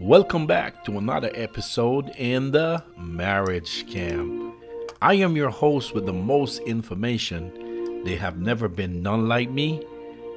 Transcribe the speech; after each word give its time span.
Welcome 0.00 0.46
back 0.46 0.84
to 0.84 0.96
another 0.96 1.32
episode 1.34 2.10
in 2.10 2.52
the 2.52 2.84
Marriage 2.96 3.84
Scam. 3.84 4.54
I 5.02 5.14
am 5.14 5.34
your 5.34 5.50
host 5.50 5.92
with 5.92 6.06
the 6.06 6.12
most 6.12 6.60
information. 6.60 8.04
They 8.04 8.14
have 8.14 8.38
never 8.38 8.68
been 8.68 9.02
none 9.02 9.26
like 9.26 9.50
me, 9.50 9.84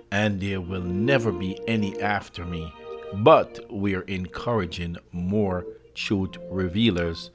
and 0.09 0.41
there 0.41 0.61
will 0.61 0.81
never 0.81 1.31
be 1.31 1.59
any 1.67 2.01
after 2.01 2.43
me. 2.43 2.73
But 3.17 3.71
we 3.71 3.93
are 3.93 4.01
encouraging 4.01 4.97
more 5.11 5.63
truth 5.93 6.37
revealers. 6.49 7.29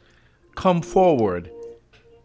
Come 0.56 0.82
forward 0.82 1.48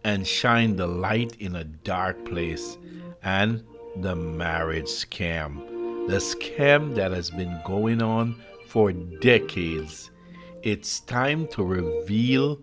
and 0.04 0.26
shine 0.26 0.78
the 0.78 0.88
light 0.88 1.36
in 1.40 1.56
a 1.56 1.64
dark 1.64 2.26
place 2.26 2.76
and 3.22 3.64
the 3.98 4.16
marriage 4.16 4.86
scam. 4.86 6.08
The 6.08 6.18
scam 6.18 6.96
that 6.96 7.12
has 7.12 7.30
been 7.30 7.62
going 7.64 8.02
on 8.02 8.36
for 8.72 8.94
decades. 8.94 10.12
It's 10.64 11.02
time 11.02 11.46
to 11.48 11.62
reveal 11.62 12.58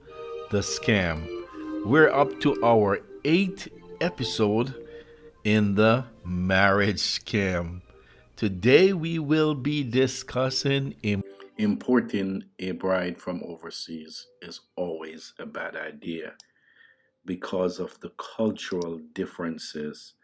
the 0.51 0.61
scam. 0.61 1.29
We're 1.85 2.09
up 2.09 2.41
to 2.41 2.65
our 2.65 3.01
eighth 3.27 3.69
episode 4.01 4.87
in 5.45 5.75
the 5.75 6.07
marriage 6.25 7.03
scam. 7.03 7.83
Today 8.37 8.95
we 8.95 9.19
will 9.19 9.55
be 9.55 9.85
discussing 9.85 10.95
Im- 11.03 11.23
importing 11.59 12.43
a 12.59 12.71
bride 12.71 13.21
from 13.21 13.43
overseas 13.45 14.29
is 14.41 14.63
always 14.77 15.35
a 15.39 15.45
bad 15.45 15.77
idea 15.77 16.33
because 17.27 17.79
of 17.79 18.01
the 18.01 18.13
cultural 18.17 18.99
differences, 19.13 20.15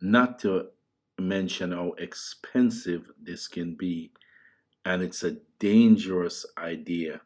not 0.00 0.38
to 0.38 0.68
mention 1.18 1.70
how 1.70 1.92
expensive 1.98 3.10
this 3.22 3.46
can 3.46 3.74
be 3.74 4.10
and 4.84 5.02
it's 5.02 5.22
a 5.22 5.36
dangerous 5.58 6.44
idea. 6.58 7.20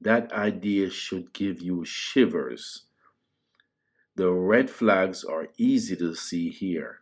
That 0.00 0.32
idea 0.32 0.90
should 0.90 1.32
give 1.32 1.62
you 1.62 1.84
shivers. 1.84 2.84
The 4.16 4.30
red 4.30 4.68
flags 4.68 5.24
are 5.24 5.48
easy 5.56 5.96
to 5.96 6.14
see 6.14 6.50
here. 6.50 7.00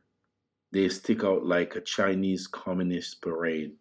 They 0.72 0.88
stick 0.88 1.24
out 1.24 1.44
like 1.44 1.76
a 1.76 1.80
Chinese 1.80 2.46
communist 2.46 3.20
parade. 3.20 3.72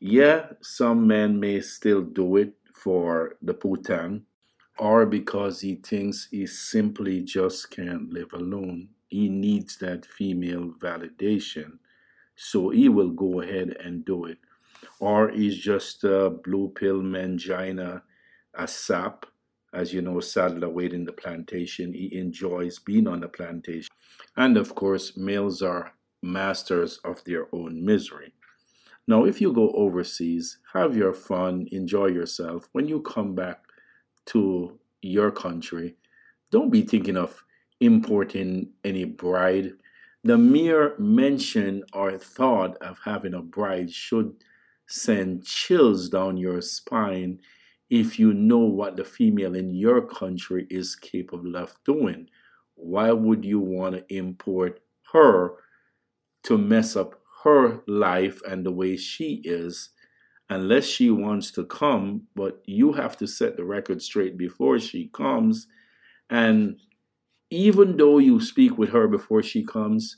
Yeah, 0.00 0.52
some 0.62 1.06
men 1.06 1.40
may 1.40 1.60
still 1.60 2.02
do 2.02 2.36
it 2.36 2.54
for 2.74 3.36
the 3.42 3.54
Putin 3.54 4.22
or 4.78 5.06
because 5.06 5.60
he 5.60 5.74
thinks 5.74 6.28
he 6.30 6.46
simply 6.46 7.20
just 7.22 7.70
can't 7.70 8.10
live 8.12 8.32
alone. 8.32 8.88
He 9.08 9.28
needs 9.28 9.76
that 9.78 10.06
female 10.06 10.72
validation. 10.78 11.78
So 12.36 12.70
he 12.70 12.88
will 12.88 13.10
go 13.10 13.40
ahead 13.40 13.76
and 13.82 14.04
do 14.04 14.26
it 14.26 14.38
or 15.00 15.30
is 15.30 15.58
just 15.58 16.04
a 16.04 16.30
blue 16.30 16.68
pill 16.74 17.00
mangina, 17.00 18.02
a 18.54 18.66
sap. 18.66 19.26
As 19.74 19.92
you 19.92 20.00
know, 20.00 20.18
Sadler 20.20 20.70
waiting 20.70 21.04
the 21.04 21.12
plantation. 21.12 21.92
He 21.92 22.16
enjoys 22.16 22.78
being 22.78 23.06
on 23.06 23.20
the 23.20 23.28
plantation. 23.28 23.90
And 24.36 24.56
of 24.56 24.74
course, 24.74 25.16
males 25.16 25.60
are 25.60 25.92
masters 26.22 26.98
of 27.04 27.22
their 27.24 27.46
own 27.52 27.84
misery. 27.84 28.32
Now, 29.06 29.24
if 29.24 29.40
you 29.40 29.52
go 29.52 29.70
overseas, 29.72 30.58
have 30.74 30.96
your 30.96 31.12
fun, 31.12 31.66
enjoy 31.70 32.06
yourself. 32.06 32.68
When 32.72 32.88
you 32.88 33.00
come 33.00 33.34
back 33.34 33.62
to 34.26 34.78
your 35.02 35.30
country, 35.30 35.96
don't 36.50 36.70
be 36.70 36.82
thinking 36.82 37.16
of 37.16 37.42
importing 37.80 38.70
any 38.84 39.04
bride. 39.04 39.72
The 40.24 40.36
mere 40.36 40.94
mention 40.98 41.84
or 41.92 42.18
thought 42.18 42.76
of 42.78 42.98
having 43.04 43.34
a 43.34 43.42
bride 43.42 43.90
should 43.90 44.34
send 44.88 45.44
chills 45.44 46.08
down 46.08 46.36
your 46.36 46.60
spine 46.62 47.38
if 47.90 48.18
you 48.18 48.32
know 48.34 48.58
what 48.58 48.96
the 48.96 49.04
female 49.04 49.54
in 49.54 49.74
your 49.74 50.00
country 50.02 50.66
is 50.70 50.96
capable 50.96 51.56
of 51.56 51.76
doing. 51.84 52.28
Why 52.74 53.12
would 53.12 53.44
you 53.44 53.60
want 53.60 53.96
to 53.96 54.14
import 54.14 54.80
her 55.12 55.54
to 56.44 56.58
mess 56.58 56.96
up 56.96 57.20
her 57.44 57.82
life 57.86 58.40
and 58.48 58.64
the 58.64 58.72
way 58.72 58.96
she 58.96 59.42
is? 59.44 59.90
Unless 60.50 60.86
she 60.86 61.10
wants 61.10 61.50
to 61.52 61.64
come, 61.64 62.22
but 62.34 62.62
you 62.64 62.92
have 62.94 63.16
to 63.18 63.26
set 63.26 63.56
the 63.56 63.64
record 63.64 64.00
straight 64.00 64.38
before 64.38 64.78
she 64.78 65.08
comes. 65.08 65.66
And 66.30 66.78
even 67.50 67.98
though 67.98 68.18
you 68.18 68.40
speak 68.40 68.78
with 68.78 68.90
her 68.90 69.06
before 69.08 69.42
she 69.42 69.64
comes, 69.64 70.16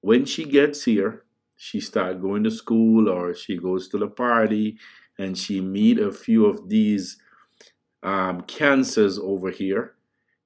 when 0.00 0.24
she 0.24 0.44
gets 0.44 0.84
here, 0.84 1.25
she 1.56 1.80
start 1.80 2.20
going 2.20 2.44
to 2.44 2.50
school 2.50 3.08
or 3.08 3.34
she 3.34 3.56
goes 3.56 3.88
to 3.88 3.98
the 3.98 4.08
party 4.08 4.78
and 5.18 5.36
she 5.36 5.60
meet 5.60 5.98
a 5.98 6.12
few 6.12 6.46
of 6.46 6.68
these 6.68 7.16
um, 8.02 8.42
cancers 8.42 9.18
over 9.18 9.50
here, 9.50 9.94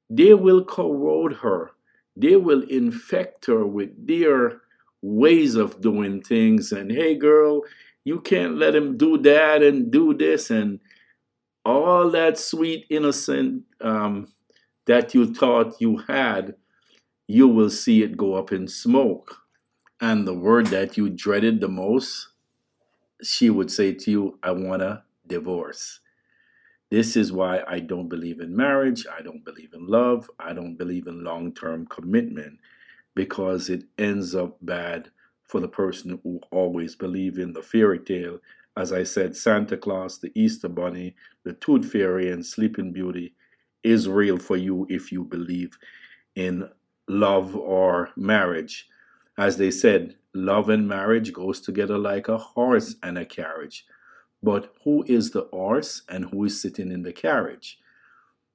they 0.08 0.34
will 0.34 0.64
corrode 0.64 1.34
her. 1.34 1.72
They 2.16 2.36
will 2.36 2.62
infect 2.62 3.46
her 3.46 3.66
with 3.66 3.90
their 4.06 4.60
ways 5.02 5.56
of 5.56 5.80
doing 5.80 6.22
things. 6.22 6.72
And 6.72 6.90
hey, 6.90 7.14
girl, 7.16 7.62
you 8.04 8.20
can't 8.20 8.56
let 8.56 8.74
him 8.74 8.96
do 8.96 9.18
that 9.18 9.62
and 9.62 9.90
do 9.90 10.14
this 10.14 10.50
and 10.50 10.80
all 11.64 12.10
that 12.10 12.38
sweet 12.38 12.86
innocent 12.88 13.62
um, 13.80 14.28
that 14.86 15.14
you 15.14 15.32
thought 15.34 15.80
you 15.80 15.98
had, 15.98 16.54
you 17.26 17.46
will 17.46 17.70
see 17.70 18.02
it 18.02 18.16
go 18.16 18.34
up 18.34 18.52
in 18.52 18.66
smoke 18.66 19.36
and 20.00 20.26
the 20.26 20.34
word 20.34 20.66
that 20.68 20.96
you 20.96 21.10
dreaded 21.10 21.60
the 21.60 21.68
most, 21.68 22.28
she 23.22 23.50
would 23.50 23.70
say 23.70 23.92
to 23.92 24.10
you, 24.10 24.38
I 24.42 24.52
want 24.52 24.82
a 24.82 25.02
divorce. 25.26 26.00
This 26.90 27.16
is 27.16 27.32
why 27.32 27.62
I 27.68 27.80
don't 27.80 28.08
believe 28.08 28.40
in 28.40 28.56
marriage. 28.56 29.06
I 29.06 29.22
don't 29.22 29.44
believe 29.44 29.74
in 29.74 29.86
love. 29.86 30.28
I 30.40 30.52
don't 30.52 30.76
believe 30.76 31.06
in 31.06 31.22
long 31.22 31.52
term 31.52 31.86
commitment 31.86 32.58
because 33.14 33.68
it 33.68 33.84
ends 33.98 34.34
up 34.34 34.56
bad 34.62 35.10
for 35.44 35.60
the 35.60 35.68
person 35.68 36.18
who 36.22 36.40
always 36.50 36.94
believe 36.96 37.38
in 37.38 37.52
the 37.52 37.62
fairy 37.62 37.98
tale. 37.98 38.38
As 38.76 38.92
I 38.92 39.02
said, 39.02 39.36
Santa 39.36 39.76
Claus, 39.76 40.18
the 40.18 40.32
Easter 40.34 40.68
Bunny, 40.68 41.14
the 41.44 41.52
Tooth 41.52 41.90
Fairy, 41.92 42.30
and 42.30 42.44
Sleeping 42.44 42.92
Beauty 42.92 43.34
is 43.82 44.08
real 44.08 44.38
for 44.38 44.56
you 44.56 44.86
if 44.88 45.12
you 45.12 45.24
believe 45.24 45.78
in 46.34 46.68
love 47.08 47.54
or 47.56 48.10
marriage. 48.16 48.88
As 49.40 49.56
they 49.56 49.70
said, 49.70 50.16
love 50.34 50.68
and 50.68 50.86
marriage 50.86 51.32
goes 51.32 51.62
together 51.62 51.96
like 51.96 52.28
a 52.28 52.36
horse 52.36 52.96
and 53.02 53.16
a 53.16 53.24
carriage. 53.24 53.86
But 54.42 54.74
who 54.84 55.02
is 55.04 55.30
the 55.30 55.48
horse 55.50 56.02
and 56.10 56.26
who 56.26 56.44
is 56.44 56.60
sitting 56.60 56.92
in 56.92 57.04
the 57.04 57.14
carriage? 57.14 57.78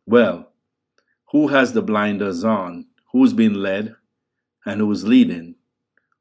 Well, 0.06 0.52
who 1.32 1.48
has 1.48 1.74
the 1.74 1.82
blinders 1.82 2.44
on? 2.44 2.86
Who's 3.12 3.34
been 3.34 3.56
led 3.56 3.96
and 4.64 4.80
who's 4.80 5.04
leading? 5.04 5.56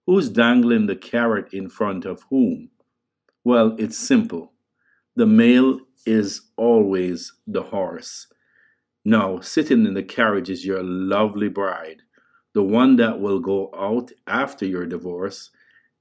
Who's 0.06 0.30
dangling 0.30 0.86
the 0.86 0.96
carrot 0.96 1.52
in 1.52 1.68
front 1.68 2.06
of 2.06 2.22
whom? 2.30 2.70
Well, 3.44 3.76
it's 3.78 3.98
simple. 3.98 4.54
The 5.14 5.26
male 5.26 5.78
is 6.06 6.40
always 6.56 7.34
the 7.46 7.64
horse. 7.64 8.28
Now, 9.04 9.40
sitting 9.40 9.84
in 9.84 9.92
the 9.92 10.02
carriage 10.02 10.48
is 10.48 10.64
your 10.64 10.82
lovely 10.82 11.50
bride 11.50 12.03
the 12.54 12.62
one 12.62 12.96
that 12.96 13.20
will 13.20 13.40
go 13.40 13.70
out 13.76 14.10
after 14.26 14.64
your 14.64 14.86
divorce 14.86 15.50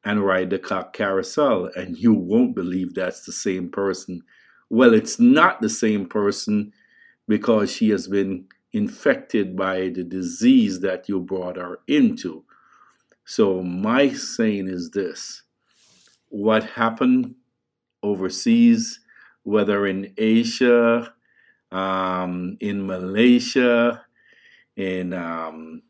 and 0.06 0.24
ride 0.24 0.50
the 0.50 0.88
carousel, 0.94 1.69
and 1.75 1.97
you 1.97 2.14
won't 2.14 2.56
believe 2.56 2.94
that's 2.94 3.25
the 3.25 3.31
same 3.31 3.69
person. 3.69 4.22
Well, 4.69 4.94
it's 4.94 5.19
not 5.19 5.62
the 5.62 5.69
same 5.69 6.06
person 6.06 6.74
because 7.28 7.72
she 7.72 7.90
has 7.90 8.08
been 8.08 8.46
infected 8.74 9.56
by 9.56 9.90
the 9.90 10.03
disease 10.03 10.81
that 10.81 11.08
you 11.08 11.19
brought 11.19 11.58
her 11.58 11.80
into. 11.88 12.44
So, 13.25 13.62
my 13.62 14.12
saying 14.12 14.68
is 14.68 14.91
this 14.91 15.44
what 16.30 16.64
happened 16.64 17.35
overseas, 18.02 19.00
whether 19.44 19.88
in 19.88 20.14
Asia, 20.18 21.14
um, 21.72 22.58
in 22.59 22.85
Malaysia, 22.85 24.03
in 24.76 25.14
um, 25.14 25.84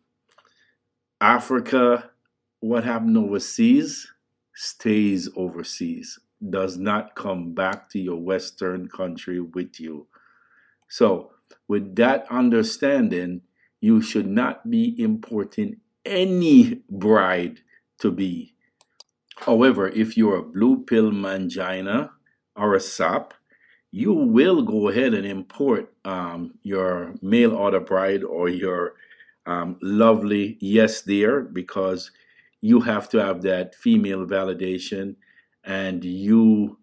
Africa, 1.23 2.09
what 2.59 2.83
happened 2.83 3.17
overseas 3.17 4.11
stays 4.53 5.29
overseas, 5.37 6.19
does 6.49 6.77
not 6.77 7.15
come 7.15 7.53
back 7.53 7.89
to 7.91 7.97
your 7.97 8.17
Western 8.17 8.89
country 8.89 9.39
with 9.39 9.79
you. 9.79 10.05
So, 10.89 11.31
with 11.69 11.95
that 11.95 12.25
understanding, 12.29 13.39
you 13.79 14.01
should 14.01 14.27
not 14.27 14.69
be 14.69 15.01
importing 15.01 15.77
any 16.05 16.81
bride 16.89 17.61
to 17.99 18.11
be. 18.11 18.53
However, 19.37 19.87
if 19.87 20.17
you're 20.17 20.39
a 20.39 20.43
blue 20.43 20.83
pill 20.83 21.11
mangina 21.11 22.09
or 22.53 22.75
a 22.75 22.81
sap, 22.81 23.33
you 23.91 24.11
will 24.11 24.61
go 24.63 24.89
ahead 24.89 25.13
and 25.13 25.25
import 25.25 25.89
um, 26.03 26.55
your 26.63 27.15
mail 27.21 27.55
order 27.55 27.79
bride 27.79 28.25
or 28.25 28.49
your 28.49 28.95
um, 29.45 29.78
lovely 29.81 30.57
yes 30.62 31.01
there 31.01 31.42
because 31.42 32.12
you 32.62 32.80
have 32.81 33.10
to 33.10 33.18
have 33.18 33.42
that 33.42 33.75
female 33.75 34.25
validation 34.25 35.16
and 35.63 36.04
you 36.06 36.78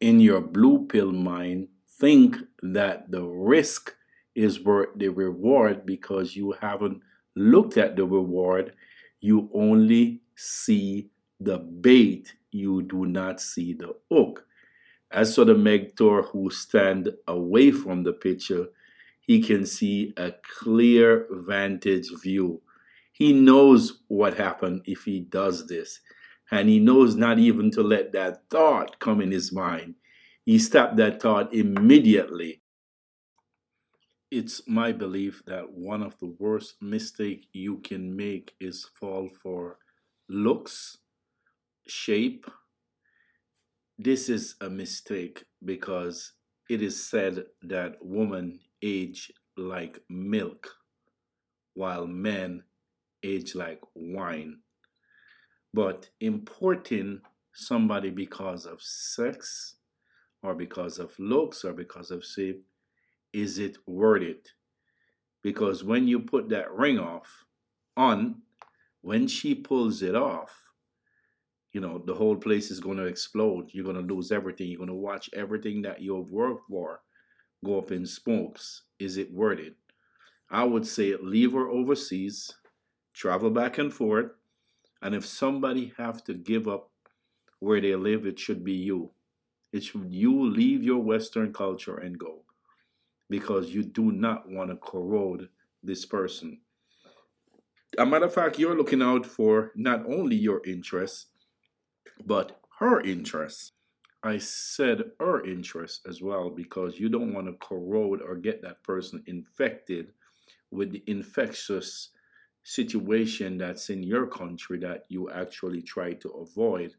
in 0.00 0.20
your 0.20 0.40
blue 0.40 0.86
pill 0.86 1.12
mind 1.12 1.68
think 1.98 2.36
that 2.62 3.10
the 3.10 3.22
risk 3.22 3.94
is 4.34 4.62
worth 4.64 4.88
the 4.96 5.08
reward 5.08 5.84
because 5.84 6.36
you 6.36 6.52
haven't 6.60 7.02
looked 7.36 7.76
at 7.76 7.96
the 7.96 8.04
reward. 8.04 8.72
You 9.20 9.50
only 9.52 10.22
see 10.36 11.10
the 11.40 11.58
bait, 11.58 12.34
you 12.52 12.82
do 12.82 13.06
not 13.06 13.40
see 13.40 13.74
the 13.74 13.94
hook. 14.10 14.46
As 15.10 15.34
for 15.34 15.44
the 15.44 15.54
mentor 15.54 16.22
who 16.22 16.50
stand 16.50 17.10
away 17.28 17.70
from 17.70 18.02
the 18.04 18.12
picture, 18.12 18.68
he 19.30 19.40
can 19.40 19.64
see 19.64 20.12
a 20.16 20.32
clear 20.58 21.28
vantage 21.30 22.08
view. 22.20 22.60
He 23.12 23.32
knows 23.32 24.02
what 24.08 24.36
happened 24.36 24.82
if 24.86 25.04
he 25.04 25.20
does 25.20 25.68
this, 25.68 26.00
and 26.50 26.68
he 26.68 26.80
knows 26.80 27.14
not 27.14 27.38
even 27.38 27.70
to 27.70 27.82
let 27.84 28.10
that 28.10 28.42
thought 28.50 28.98
come 28.98 29.20
in 29.20 29.30
his 29.30 29.52
mind. 29.52 29.94
He 30.44 30.58
stopped 30.58 30.96
that 30.96 31.22
thought 31.22 31.54
immediately. 31.54 32.60
It's 34.32 34.66
my 34.66 34.90
belief 34.90 35.44
that 35.46 35.70
one 35.70 36.02
of 36.02 36.18
the 36.18 36.34
worst 36.40 36.82
mistakes 36.82 37.46
you 37.52 37.76
can 37.84 38.16
make 38.16 38.54
is 38.58 38.88
fall 38.98 39.30
for 39.40 39.78
looks, 40.28 40.98
shape. 41.86 42.50
This 43.96 44.28
is 44.28 44.56
a 44.60 44.68
mistake 44.68 45.44
because 45.64 46.32
it 46.68 46.82
is 46.82 47.00
said 47.00 47.44
that 47.62 47.94
women 48.00 48.58
age 48.82 49.32
like 49.56 50.00
milk 50.08 50.68
while 51.74 52.06
men 52.06 52.62
age 53.22 53.54
like 53.54 53.80
wine. 53.94 54.58
But 55.72 56.10
importing 56.20 57.20
somebody 57.52 58.10
because 58.10 58.66
of 58.66 58.82
sex 58.82 59.76
or 60.42 60.54
because 60.54 60.98
of 60.98 61.18
looks 61.18 61.64
or 61.64 61.72
because 61.72 62.10
of 62.10 62.24
shape, 62.24 62.64
is 63.32 63.58
it 63.58 63.76
worth 63.86 64.22
it? 64.22 64.48
Because 65.42 65.84
when 65.84 66.08
you 66.08 66.20
put 66.20 66.48
that 66.48 66.72
ring 66.72 66.98
off 66.98 67.44
on, 67.96 68.42
when 69.02 69.26
she 69.26 69.54
pulls 69.54 70.02
it 70.02 70.14
off, 70.14 70.54
you 71.72 71.80
know, 71.80 72.02
the 72.04 72.14
whole 72.14 72.36
place 72.36 72.70
is 72.70 72.80
going 72.80 72.98
to 72.98 73.04
explode. 73.04 73.70
You're 73.72 73.84
going 73.84 74.06
to 74.06 74.14
lose 74.14 74.32
everything. 74.32 74.68
You're 74.68 74.78
going 74.78 74.88
to 74.88 74.94
watch 74.94 75.30
everything 75.32 75.82
that 75.82 76.02
you've 76.02 76.32
worked 76.32 76.66
for 76.68 77.00
go 77.64 77.78
up 77.78 77.92
in 77.92 78.06
smokes. 78.06 78.82
Is 78.98 79.16
it 79.16 79.28
it? 79.32 79.76
I 80.50 80.64
would 80.64 80.86
say 80.86 81.14
leave 81.16 81.52
her 81.52 81.68
overseas, 81.68 82.52
travel 83.14 83.50
back 83.50 83.78
and 83.78 83.92
forth, 83.92 84.32
and 85.02 85.14
if 85.14 85.24
somebody 85.24 85.92
have 85.96 86.24
to 86.24 86.34
give 86.34 86.68
up 86.68 86.90
where 87.58 87.80
they 87.80 87.94
live, 87.94 88.26
it 88.26 88.38
should 88.38 88.64
be 88.64 88.72
you. 88.72 89.10
It 89.72 89.84
should 89.84 90.12
you 90.12 90.48
leave 90.50 90.82
your 90.82 91.02
Western 91.02 91.52
culture 91.52 91.96
and 91.96 92.18
go 92.18 92.42
because 93.28 93.70
you 93.70 93.84
do 93.84 94.10
not 94.10 94.50
want 94.50 94.70
to 94.70 94.76
corrode 94.76 95.48
this 95.82 96.04
person. 96.04 96.60
A 97.96 98.04
matter 98.04 98.26
of 98.26 98.34
fact, 98.34 98.58
you're 98.58 98.76
looking 98.76 99.02
out 99.02 99.24
for 99.24 99.72
not 99.76 100.04
only 100.06 100.36
your 100.36 100.64
interests, 100.66 101.26
but 102.24 102.60
her 102.78 103.00
interests. 103.00 103.72
I 104.22 104.38
said 104.38 105.12
her 105.18 105.44
interests 105.44 106.00
as 106.06 106.20
well 106.20 106.50
because 106.50 107.00
you 107.00 107.08
don't 107.08 107.32
want 107.32 107.46
to 107.46 107.54
corrode 107.54 108.20
or 108.20 108.36
get 108.36 108.60
that 108.62 108.82
person 108.82 109.22
infected 109.26 110.12
with 110.70 110.92
the 110.92 111.02
infectious 111.06 112.10
situation 112.62 113.56
that's 113.56 113.88
in 113.88 114.02
your 114.02 114.26
country 114.26 114.78
that 114.80 115.04
you 115.08 115.30
actually 115.30 115.80
try 115.80 116.12
to 116.12 116.28
avoid. 116.30 116.94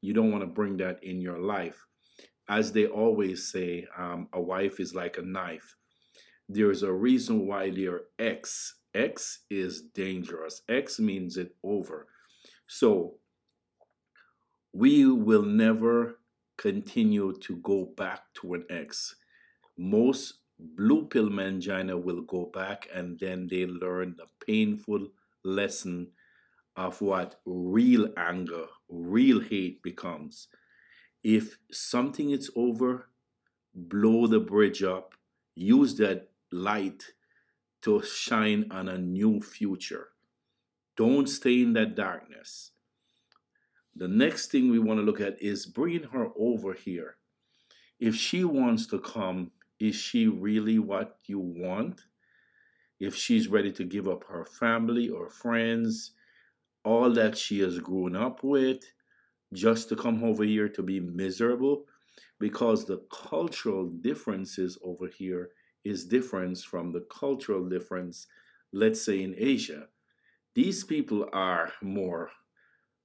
You 0.00 0.12
don't 0.12 0.32
want 0.32 0.42
to 0.42 0.48
bring 0.48 0.76
that 0.78 1.02
in 1.04 1.20
your 1.20 1.38
life. 1.38 1.86
As 2.48 2.72
they 2.72 2.86
always 2.86 3.50
say, 3.50 3.86
um, 3.96 4.28
a 4.32 4.40
wife 4.40 4.80
is 4.80 4.94
like 4.94 5.16
a 5.16 5.22
knife. 5.22 5.76
There's 6.48 6.82
a 6.82 6.92
reason 6.92 7.46
why 7.46 7.70
they're 7.70 8.02
X. 8.18 8.74
X 8.94 9.44
is 9.48 9.82
dangerous. 9.94 10.62
X 10.68 10.98
means 10.98 11.36
it 11.36 11.54
over. 11.62 12.08
So 12.66 13.14
we 14.72 15.06
will 15.06 15.42
never 15.42 16.18
continue 16.64 17.30
to 17.40 17.56
go 17.56 17.84
back 17.84 18.22
to 18.32 18.54
an 18.54 18.64
ex. 18.70 19.16
Most 19.76 20.38
blue 20.58 21.04
pill 21.04 21.28
mangina 21.28 22.02
will 22.02 22.22
go 22.22 22.46
back 22.54 22.88
and 22.94 23.20
then 23.20 23.48
they 23.50 23.66
learn 23.66 24.16
the 24.16 24.24
painful 24.46 25.08
lesson 25.44 26.12
of 26.74 27.02
what 27.02 27.38
real 27.44 28.08
anger, 28.16 28.64
real 28.88 29.40
hate 29.40 29.82
becomes. 29.82 30.48
If 31.22 31.58
something 31.70 32.30
is 32.30 32.50
over, 32.56 33.10
blow 33.74 34.26
the 34.26 34.40
bridge 34.40 34.82
up, 34.82 35.12
use 35.54 35.96
that 35.96 36.30
light 36.50 37.04
to 37.82 38.02
shine 38.02 38.68
on 38.70 38.88
a 38.88 38.96
new 38.96 39.38
future. 39.42 40.08
Don't 40.96 41.28
stay 41.28 41.60
in 41.60 41.74
that 41.74 41.94
darkness. 41.94 42.70
The 43.96 44.08
next 44.08 44.50
thing 44.50 44.70
we 44.70 44.78
want 44.78 44.98
to 44.98 45.04
look 45.04 45.20
at 45.20 45.40
is 45.40 45.66
bringing 45.66 46.04
her 46.04 46.28
over 46.36 46.72
here. 46.72 47.16
If 48.00 48.16
she 48.16 48.42
wants 48.42 48.86
to 48.88 48.98
come, 48.98 49.52
is 49.78 49.94
she 49.94 50.26
really 50.26 50.78
what 50.78 51.18
you 51.26 51.38
want? 51.38 52.00
If 52.98 53.14
she's 53.14 53.48
ready 53.48 53.70
to 53.72 53.84
give 53.84 54.08
up 54.08 54.24
her 54.24 54.44
family 54.44 55.08
or 55.08 55.30
friends, 55.30 56.12
all 56.84 57.12
that 57.12 57.38
she 57.38 57.60
has 57.60 57.78
grown 57.78 58.16
up 58.16 58.42
with, 58.42 58.84
just 59.52 59.88
to 59.90 59.96
come 59.96 60.24
over 60.24 60.44
here 60.44 60.68
to 60.68 60.82
be 60.82 61.00
miserable, 61.00 61.86
because 62.40 62.84
the 62.84 63.02
cultural 63.12 63.86
differences 63.86 64.76
over 64.82 65.06
here 65.06 65.50
is 65.84 66.06
different 66.06 66.58
from 66.58 66.90
the 66.90 67.06
cultural 67.10 67.68
difference, 67.68 68.26
let's 68.72 69.02
say 69.02 69.22
in 69.22 69.34
Asia. 69.38 69.86
These 70.54 70.84
people 70.84 71.28
are 71.32 71.72
more 71.80 72.30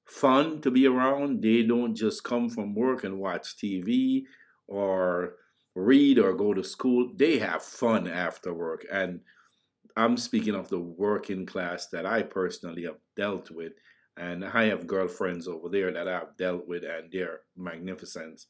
fun 0.10 0.60
to 0.62 0.72
be 0.72 0.88
around. 0.88 1.42
They 1.42 1.64
don't 1.64 1.96
just 1.96 2.24
come 2.24 2.50
from 2.50 2.76
work 2.76 3.04
and 3.04 3.20
watch 3.20 3.56
TV 3.58 4.24
or 4.68 5.36
read 5.76 6.20
or 6.20 6.34
go 6.34 6.54
to 6.54 6.64
school. 6.64 7.12
They 7.16 7.38
have 7.40 7.64
fun 7.64 8.08
after 8.08 8.54
work. 8.54 8.86
And 8.92 9.22
I'm 9.96 10.18
speaking 10.18 10.56
of 10.56 10.70
the 10.70 10.80
working 10.80 11.46
class 11.46 11.88
that 11.88 12.06
I 12.06 12.24
personally 12.24 12.84
have 12.84 12.98
dealt 13.16 13.52
with. 13.52 13.74
And 14.18 14.44
I 14.44 14.66
have 14.66 14.88
girlfriends 14.88 15.48
over 15.48 15.70
there 15.70 15.94
that 15.94 16.08
I've 16.08 16.36
dealt 16.36 16.68
with, 16.68 16.84
and 16.84 17.10
they're 17.10 17.40
magnificent. 17.56 18.46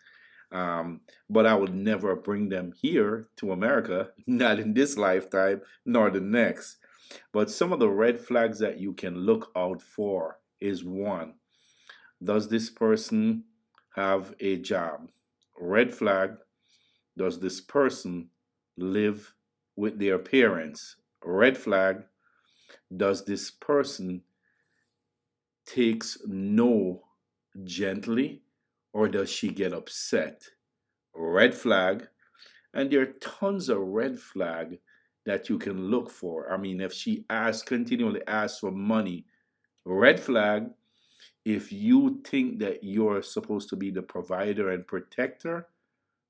Um, 0.51 1.01
but 1.29 1.45
I 1.45 1.53
would 1.53 1.75
never 1.75 2.15
bring 2.15 2.49
them 2.49 2.73
here 2.81 3.27
to 3.37 3.51
America, 3.51 4.09
not 4.27 4.59
in 4.59 4.73
this 4.73 4.97
lifetime, 4.97 5.61
nor 5.85 6.09
the 6.09 6.21
next. 6.21 6.77
But 7.31 7.51
some 7.51 7.71
of 7.71 7.79
the 7.79 7.89
red 7.89 8.19
flags 8.19 8.57
that 8.59 8.79
you 8.79 8.93
can 8.93 9.15
look 9.15 9.51
out 9.55 9.81
for 9.81 10.39
is 10.59 10.83
one 10.83 11.33
does 12.23 12.49
this 12.49 12.69
person 12.69 13.43
have 13.95 14.33
a 14.39 14.57
job? 14.57 15.09
Red 15.59 15.93
flag. 15.93 16.37
Does 17.17 17.39
this 17.39 17.61
person 17.61 18.29
live 18.77 19.33
with 19.75 19.99
their 19.99 20.19
parents? 20.19 20.97
Red 21.23 21.57
flag. 21.57 22.03
Does 22.95 23.25
this 23.25 23.51
person 23.51 24.21
takes 25.65 26.17
no 26.25 27.03
gently 27.63 28.41
or 28.93 29.07
does 29.07 29.29
she 29.29 29.49
get 29.49 29.73
upset? 29.73 30.43
Red 31.15 31.53
flag. 31.53 32.07
And 32.73 32.91
there 32.91 33.01
are 33.01 33.13
tons 33.19 33.69
of 33.69 33.79
red 33.79 34.19
flag 34.19 34.79
that 35.25 35.49
you 35.49 35.57
can 35.57 35.89
look 35.89 36.09
for. 36.09 36.51
I 36.51 36.57
mean, 36.57 36.81
if 36.81 36.93
she 36.93 37.25
asks, 37.29 37.63
continually 37.63 38.21
asks 38.27 38.59
for 38.59 38.71
money, 38.71 39.25
red 39.85 40.19
flag 40.19 40.69
if 41.45 41.71
you 41.71 42.21
think 42.25 42.59
that 42.59 42.83
you're 42.83 43.21
supposed 43.21 43.69
to 43.69 43.75
be 43.75 43.91
the 43.91 44.01
provider 44.01 44.71
and 44.71 44.85
protector, 44.85 45.67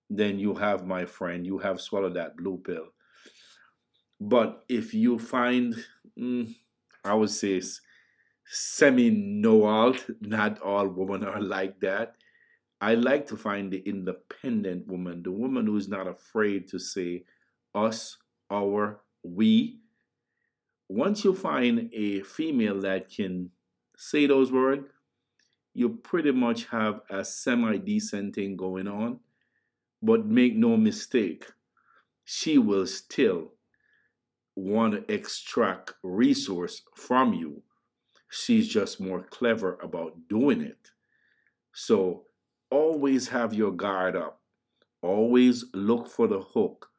then 0.10 0.40
you 0.40 0.56
have, 0.56 0.86
my 0.86 1.06
friend, 1.06 1.46
you 1.46 1.60
have 1.60 1.82
swallowed 1.82 2.16
that 2.16 2.38
blue 2.38 2.58
pill. 2.58 2.88
But 4.20 4.64
if 4.68 4.94
you 4.94 5.20
find, 5.20 5.76
mm, 6.18 6.54
I 7.04 7.14
would 7.14 7.30
say, 7.30 7.62
semi 8.46 9.10
know 9.10 9.96
not 10.22 10.60
all 10.62 10.88
women 10.88 11.24
are 11.24 11.42
like 11.42 11.80
that. 11.82 12.16
I 12.82 12.96
like 12.96 13.28
to 13.28 13.38
find 13.38 13.72
the 13.72 13.80
independent 13.80 14.88
woman, 14.88 15.22
the 15.24 15.32
woman 15.32 15.66
who 15.66 15.78
is 15.78 15.88
not 15.88 16.08
afraid 16.08 16.68
to 16.70 16.80
say 16.80 17.26
us, 17.76 18.18
our, 18.50 19.02
we. 19.24 19.80
Once 20.88 21.24
you 21.24 21.36
find 21.36 21.90
a 21.94 22.22
female 22.22 22.82
that 22.82 23.12
can 23.12 23.52
say 23.98 24.26
those 24.26 24.52
words, 24.52 24.86
you 25.80 25.88
pretty 25.88 26.32
much 26.32 26.66
have 26.66 27.00
a 27.10 27.24
semi 27.24 27.78
decent 27.78 28.36
thing 28.36 28.58
going 28.58 28.86
on. 28.86 29.18
But 30.02 30.26
make 30.26 30.56
no 30.56 30.76
mistake, 30.76 31.46
she 32.26 32.58
will 32.58 32.86
still 32.86 33.54
want 34.58 34.94
to 34.94 35.14
extract 35.14 35.94
resource 36.04 36.82
from 36.96 37.34
you. 37.34 37.62
She's 38.30 38.68
just 38.68 39.00
more 39.00 39.22
clever 39.22 39.80
about 39.82 40.28
doing 40.28 40.62
it. 40.62 40.92
So 41.74 42.26
always 42.70 43.30
have 43.30 43.54
your 43.54 43.72
guard 43.72 44.18
up. 44.18 44.42
Always 45.02 45.64
look 45.74 46.10
for 46.10 46.28
the 46.28 46.42
hook. 46.42 46.90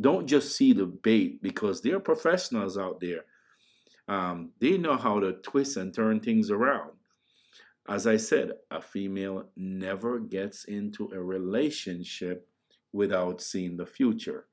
Don't 0.00 0.26
just 0.26 0.56
see 0.56 0.72
the 0.72 0.86
bait 0.86 1.42
because 1.42 1.82
there 1.82 1.96
are 1.96 2.00
professionals 2.00 2.78
out 2.78 2.98
there. 2.98 3.26
Um, 4.08 4.52
they 4.58 4.78
know 4.78 4.96
how 4.96 5.20
to 5.20 5.34
twist 5.34 5.76
and 5.76 5.92
turn 5.92 6.20
things 6.20 6.50
around. 6.50 6.92
As 7.88 8.06
I 8.06 8.16
said, 8.16 8.52
a 8.70 8.80
female 8.80 9.46
never 9.56 10.20
gets 10.20 10.64
into 10.64 11.10
a 11.12 11.20
relationship 11.20 12.48
without 12.92 13.40
seeing 13.40 13.76
the 13.76 13.86
future 13.86 14.46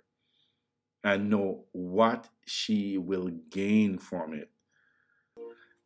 and 1.03 1.29
know 1.29 1.65
what 1.71 2.27
she 2.45 2.97
will 2.97 3.29
gain 3.49 3.97
from 3.97 4.33
it. 4.33 4.49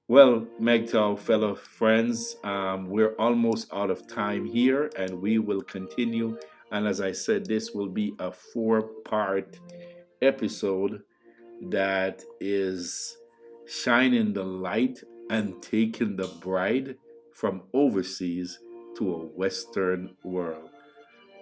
Well, 0.07 0.47
MGTOW 0.59 1.19
fellow 1.19 1.55
friends, 1.55 2.37
um, 2.43 2.87
we're 2.89 3.15
almost 3.15 3.73
out 3.73 3.89
of 3.89 4.07
time 4.07 4.45
here 4.45 4.89
and 4.97 5.21
we 5.21 5.39
will 5.39 5.61
continue. 5.61 6.37
And 6.71 6.87
as 6.87 7.01
I 7.01 7.11
said, 7.11 7.45
this 7.45 7.71
will 7.71 7.89
be 7.89 8.13
a 8.19 8.31
four 8.31 8.83
part 9.05 9.59
episode 10.21 11.03
that 11.69 12.23
is 12.39 13.17
shining 13.67 14.33
the 14.33 14.43
light 14.43 15.01
and 15.29 15.61
taking 15.61 16.15
the 16.15 16.27
bride 16.41 16.97
from 17.33 17.63
overseas 17.73 18.59
to 18.97 19.13
a 19.13 19.17
Western 19.17 20.15
world. 20.23 20.69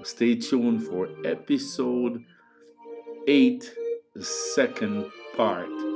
Stay 0.04 0.36
tuned 0.36 0.84
for 0.84 1.10
episode 1.26 2.24
8, 3.28 3.72
the 4.16 4.24
second 4.24 5.12
part. 5.36 5.91